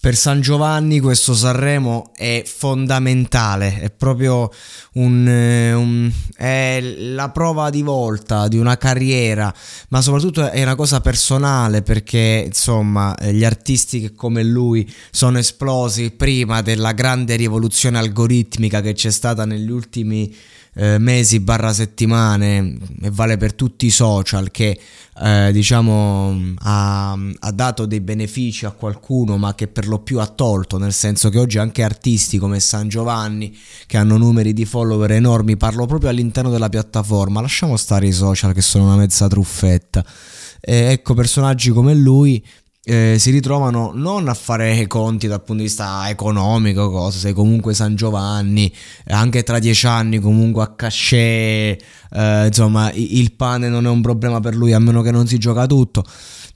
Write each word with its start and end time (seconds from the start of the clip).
Per 0.00 0.14
San 0.14 0.40
Giovanni 0.40 1.00
questo 1.00 1.34
Sanremo 1.34 2.12
è 2.14 2.44
fondamentale, 2.46 3.80
è 3.80 3.90
proprio 3.90 4.48
un, 4.92 5.26
un, 5.26 6.12
è 6.36 6.80
la 6.80 7.30
prova 7.30 7.68
di 7.68 7.82
volta 7.82 8.46
di 8.46 8.58
una 8.58 8.76
carriera, 8.76 9.52
ma 9.88 10.00
soprattutto 10.00 10.52
è 10.52 10.62
una 10.62 10.76
cosa 10.76 11.00
personale 11.00 11.82
perché 11.82 12.44
insomma 12.46 13.12
gli 13.20 13.44
artisti 13.44 14.00
che 14.00 14.14
come 14.14 14.44
lui 14.44 14.88
sono 15.10 15.38
esplosi 15.38 16.12
prima 16.12 16.62
della 16.62 16.92
grande 16.92 17.34
rivoluzione 17.34 17.98
algoritmica 17.98 18.80
che 18.80 18.92
c'è 18.92 19.10
stata 19.10 19.44
negli 19.44 19.70
ultimi 19.70 20.32
eh, 20.78 20.98
mesi 20.98 21.40
barra 21.40 21.72
settimane 21.72 22.78
e 23.02 23.10
vale 23.10 23.36
per 23.36 23.52
tutti 23.54 23.86
i 23.86 23.90
social 23.90 24.52
che 24.52 24.78
eh, 25.20 25.50
diciamo 25.52 26.54
ha, 26.60 27.12
ha, 27.12 27.50
dato 27.50 27.84
dei 27.84 28.00
benefici 28.00 28.64
a 28.64 28.70
qualcuno 28.70 29.36
ma 29.36 29.56
che 29.56 29.66
per 29.66 29.88
lo 29.88 29.98
più 29.98 30.20
ha 30.20 30.26
tolto 30.28 30.78
nel 30.78 30.92
senso 30.92 31.30
che 31.30 31.38
oggi 31.40 31.58
anche 31.58 31.82
artisti 31.82 32.38
come 32.38 32.60
San 32.60 32.88
Giovanni 32.88 33.56
che 33.88 33.96
hanno 33.96 34.16
numeri 34.16 34.52
di 34.52 34.64
follower 34.64 35.10
enormi 35.10 35.56
parlo 35.56 35.84
proprio 35.86 36.10
all'interno 36.10 36.50
della 36.50 36.68
piattaforma 36.68 37.40
lasciamo 37.40 37.76
stare 37.76 38.06
i 38.06 38.12
social 38.12 38.52
che 38.52 38.62
sono 38.62 38.84
una 38.84 38.96
mezza 38.96 39.26
truffetta. 39.26 40.04
E 40.60 40.74
ecco 40.90 41.14
personaggi 41.14 41.70
come 41.70 41.94
lui 41.94 42.44
eh, 42.88 43.18
si 43.18 43.30
ritrovano 43.30 43.92
non 43.94 44.28
a 44.28 44.34
fare 44.34 44.86
conti 44.86 45.26
dal 45.26 45.42
punto 45.42 45.62
di 45.62 45.68
vista 45.68 46.08
economico, 46.08 46.90
cosa, 46.90 47.18
sei 47.18 47.34
comunque 47.34 47.74
San 47.74 47.94
Giovanni, 47.94 48.72
anche 49.08 49.42
tra 49.42 49.58
dieci 49.58 49.86
anni 49.86 50.18
comunque 50.18 50.62
a 50.62 50.74
cachet, 50.74 51.84
eh, 52.10 52.46
insomma 52.46 52.90
il 52.94 53.34
pane 53.34 53.68
non 53.68 53.84
è 53.84 53.90
un 53.90 54.00
problema 54.00 54.40
per 54.40 54.56
lui 54.56 54.72
a 54.72 54.78
meno 54.78 55.02
che 55.02 55.10
non 55.10 55.26
si 55.26 55.36
gioca 55.36 55.66
tutto. 55.66 56.02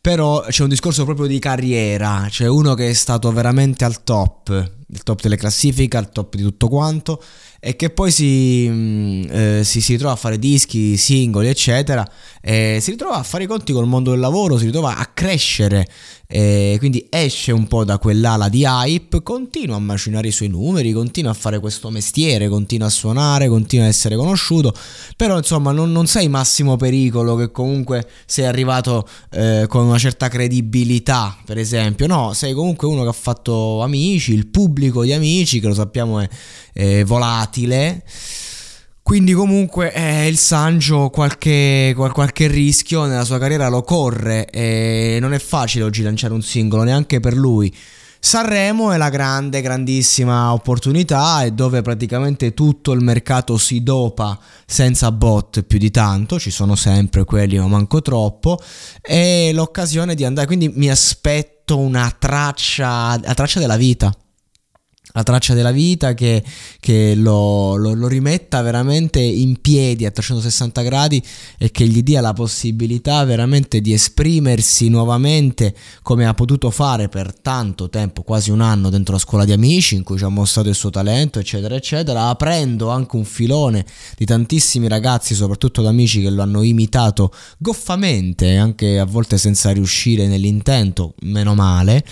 Però 0.00 0.42
c'è 0.48 0.62
un 0.62 0.70
discorso 0.70 1.04
proprio 1.04 1.26
di 1.26 1.38
carriera, 1.38 2.26
c'è 2.28 2.48
uno 2.48 2.74
che 2.74 2.88
è 2.88 2.92
stato 2.92 3.30
veramente 3.30 3.84
al 3.84 4.02
top, 4.02 4.70
il 4.92 5.02
top 5.02 5.22
delle 5.22 5.36
classifiche, 5.36 5.96
al 5.96 6.10
top 6.10 6.36
di 6.36 6.42
tutto 6.42 6.68
quanto, 6.68 7.22
e 7.64 7.76
che 7.76 7.90
poi 7.90 8.10
si, 8.10 8.66
mm, 8.68 9.22
eh, 9.30 9.60
si, 9.64 9.80
si, 9.80 9.92
ritrova 9.92 10.12
a 10.12 10.16
fare 10.16 10.38
dischi, 10.38 10.96
singoli, 10.96 11.48
eccetera, 11.48 12.06
e 12.40 12.78
si 12.80 12.90
ritrova 12.90 13.16
a 13.16 13.22
fare 13.22 13.44
i 13.44 13.46
conti 13.46 13.72
col 13.72 13.86
mondo 13.86 14.10
del 14.10 14.20
lavoro, 14.20 14.58
si 14.58 14.66
ritrova 14.66 14.96
a 14.96 15.06
crescere, 15.06 15.88
quindi 16.32 17.06
esce 17.10 17.52
un 17.52 17.66
po' 17.66 17.84
da 17.84 17.98
quell'ala 17.98 18.48
di 18.48 18.64
hype, 18.64 19.22
continua 19.22 19.76
a 19.76 19.80
macinare 19.80 20.28
i 20.28 20.32
suoi 20.32 20.48
numeri, 20.48 20.90
continua 20.92 21.30
a 21.30 21.34
fare 21.34 21.60
questo 21.60 21.90
mestiere, 21.90 22.48
continua 22.48 22.86
a 22.86 22.90
suonare, 22.90 23.48
continua 23.48 23.84
a 23.84 23.88
essere 23.88 24.16
conosciuto, 24.16 24.74
però 25.14 25.36
insomma 25.36 25.72
non, 25.72 25.92
non 25.92 26.06
sei 26.06 26.28
massimo 26.28 26.76
pericolo 26.76 27.36
che 27.36 27.50
comunque 27.50 28.08
sei 28.24 28.46
arrivato 28.46 29.06
eh, 29.30 29.66
con 29.68 29.84
una 29.84 29.98
certa 29.98 30.28
credibilità, 30.28 31.36
per 31.44 31.58
esempio, 31.58 32.06
no, 32.06 32.32
sei 32.32 32.54
comunque 32.54 32.88
uno 32.88 33.02
che 33.02 33.10
ha 33.10 33.12
fatto 33.12 33.82
amici, 33.82 34.32
il 34.32 34.46
pubblico 34.46 34.81
di 34.90 35.12
amici, 35.12 35.60
che 35.60 35.68
lo 35.68 35.74
sappiamo 35.74 36.20
è, 36.20 36.28
è 36.72 37.04
volatile. 37.04 38.02
Quindi 39.02 39.32
comunque 39.32 39.92
eh, 39.92 40.28
il 40.28 40.38
Sancho 40.38 41.10
qualche, 41.10 41.92
qualche, 41.94 42.46
rischio 42.46 43.04
nella 43.04 43.24
sua 43.24 43.38
carriera 43.38 43.68
lo 43.68 43.82
corre 43.82 44.48
e 44.48 45.18
non 45.20 45.34
è 45.34 45.40
facile 45.40 45.84
oggi 45.84 46.02
lanciare 46.02 46.32
un 46.32 46.42
singolo 46.42 46.84
neanche 46.84 47.18
per 47.18 47.34
lui. 47.34 47.74
Sanremo 48.24 48.92
è 48.92 48.96
la 48.98 49.08
grande, 49.08 49.60
grandissima 49.60 50.52
opportunità 50.52 51.42
e 51.42 51.50
dove 51.50 51.82
praticamente 51.82 52.54
tutto 52.54 52.92
il 52.92 53.02
mercato 53.02 53.58
si 53.58 53.82
dopa 53.82 54.38
senza 54.64 55.10
bot 55.10 55.62
più 55.62 55.76
di 55.76 55.90
tanto, 55.90 56.38
ci 56.38 56.52
sono 56.52 56.76
sempre 56.76 57.24
quelli 57.24 57.58
ma 57.58 57.66
manco 57.66 58.00
troppo, 58.00 58.60
e 59.00 59.50
l'occasione 59.52 60.14
di 60.14 60.24
andare, 60.24 60.46
quindi 60.46 60.68
mi 60.68 60.88
aspetto 60.88 61.76
una 61.76 62.14
traccia, 62.16 63.18
la 63.20 63.34
traccia 63.34 63.58
della 63.58 63.76
vita 63.76 64.14
la 65.12 65.22
traccia 65.22 65.54
della 65.54 65.70
vita 65.70 66.14
che, 66.14 66.42
che 66.80 67.14
lo, 67.14 67.76
lo, 67.76 67.94
lo, 67.94 68.08
rimetta 68.08 68.62
veramente 68.62 69.20
in 69.20 69.60
piedi 69.60 70.06
a 70.06 70.10
360 70.10 70.82
gradi 70.82 71.22
e 71.58 71.70
che 71.70 71.86
gli 71.86 72.02
dia 72.02 72.20
la 72.20 72.32
possibilità 72.32 73.24
veramente 73.24 73.80
di 73.80 73.92
esprimersi 73.92 74.88
nuovamente 74.88 75.74
come 76.02 76.26
ha 76.26 76.34
potuto 76.34 76.70
fare 76.70 77.08
per 77.08 77.38
tanto 77.38 77.88
tempo, 77.88 78.22
quasi 78.22 78.50
un 78.50 78.60
anno 78.60 78.90
dentro 78.90 79.14
la 79.14 79.20
scuola 79.20 79.44
di 79.44 79.52
amici 79.52 79.94
in 79.94 80.02
cui 80.02 80.18
ci 80.18 80.24
ha 80.24 80.28
mostrato 80.28 80.68
il 80.68 80.74
suo 80.74 80.90
talento 80.90 81.38
eccetera 81.38 81.74
eccetera, 81.74 82.28
aprendo 82.28 82.88
anche 82.90 83.16
un 83.16 83.24
filone 83.24 83.84
di 84.16 84.24
tantissimi 84.24 84.88
ragazzi, 84.88 85.34
soprattutto 85.34 85.82
da 85.82 85.90
amici 85.90 86.22
che 86.22 86.30
lo 86.30 86.42
hanno 86.42 86.62
imitato 86.62 87.32
goffamente, 87.58 88.56
anche 88.56 88.98
a 88.98 89.04
volte 89.04 89.38
senza 89.38 89.70
riuscire 89.70 90.26
nell'intento, 90.26 91.14
meno 91.20 91.54
male 91.54 92.04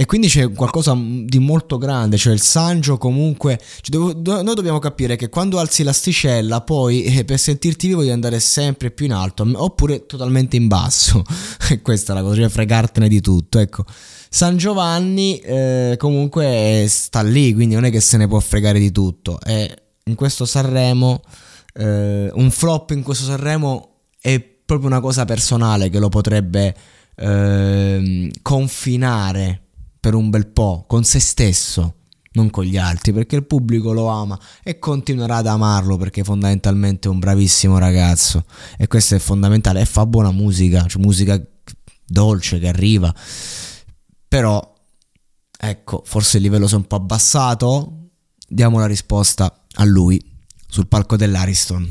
e 0.00 0.06
quindi 0.06 0.28
c'è 0.28 0.50
qualcosa 0.50 0.96
di 0.96 1.38
molto 1.38 1.76
grande, 1.76 2.16
cioè 2.16 2.32
il 2.32 2.40
Sanjo 2.40 2.96
comunque... 2.96 3.60
Cioè, 3.82 4.14
noi 4.14 4.54
dobbiamo 4.54 4.78
capire 4.78 5.14
che 5.14 5.28
quando 5.28 5.58
alzi 5.58 5.82
l'asticella 5.82 6.62
poi 6.62 7.02
eh, 7.02 7.26
per 7.26 7.38
sentirti 7.38 7.88
vivo 7.88 8.00
devi 8.00 8.10
andare 8.10 8.40
sempre 8.40 8.90
più 8.90 9.04
in 9.04 9.12
alto 9.12 9.46
oppure 9.56 10.06
totalmente 10.06 10.56
in 10.56 10.68
basso. 10.68 11.22
Questa 11.82 12.14
è 12.14 12.16
la 12.16 12.22
cosa, 12.22 12.36
cioè 12.36 12.48
fregartene 12.48 13.08
di 13.08 13.20
tutto. 13.20 13.58
Ecco, 13.58 13.84
San 14.30 14.56
Giovanni 14.56 15.36
eh, 15.40 15.96
comunque 15.98 16.86
sta 16.88 17.20
lì, 17.20 17.52
quindi 17.52 17.74
non 17.74 17.84
è 17.84 17.90
che 17.90 18.00
se 18.00 18.16
ne 18.16 18.26
può 18.26 18.40
fregare 18.40 18.78
di 18.78 18.92
tutto. 18.92 19.38
E 19.44 19.82
in 20.04 20.14
questo 20.14 20.46
Sanremo, 20.46 21.20
eh, 21.74 22.30
un 22.32 22.50
flop 22.50 22.92
in 22.92 23.02
questo 23.02 23.24
Sanremo 23.24 23.96
è 24.18 24.40
proprio 24.40 24.88
una 24.88 25.00
cosa 25.00 25.26
personale 25.26 25.90
che 25.90 25.98
lo 25.98 26.08
potrebbe 26.08 26.74
eh, 27.16 28.30
confinare 28.40 29.64
per 30.00 30.14
un 30.14 30.30
bel 30.30 30.48
po' 30.48 30.84
con 30.88 31.04
se 31.04 31.20
stesso, 31.20 31.96
non 32.32 32.50
con 32.50 32.64
gli 32.64 32.76
altri, 32.76 33.12
perché 33.12 33.36
il 33.36 33.46
pubblico 33.46 33.92
lo 33.92 34.06
ama 34.06 34.38
e 34.62 34.78
continuerà 34.78 35.36
ad 35.36 35.46
amarlo 35.46 35.96
perché 35.96 36.24
fondamentalmente 36.24 37.08
è 37.08 37.10
un 37.10 37.18
bravissimo 37.18 37.78
ragazzo 37.78 38.44
e 38.78 38.86
questo 38.86 39.14
è 39.14 39.18
fondamentale 39.18 39.80
e 39.80 39.84
fa 39.84 40.06
buona 40.06 40.30
musica, 40.30 40.86
cioè 40.86 41.02
musica 41.02 41.40
dolce 42.06 42.58
che 42.58 42.68
arriva. 42.68 43.14
Però 44.26 44.74
ecco, 45.58 46.02
forse 46.04 46.38
il 46.38 46.44
livello 46.44 46.66
si 46.66 46.74
è 46.74 46.78
un 46.78 46.86
po' 46.86 46.96
abbassato. 46.96 47.96
Diamo 48.48 48.78
la 48.78 48.86
risposta 48.86 49.64
a 49.74 49.84
lui 49.84 50.24
sul 50.66 50.88
palco 50.88 51.16
dell'Ariston. 51.16 51.88